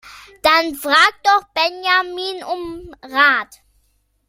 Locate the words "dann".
0.41-0.73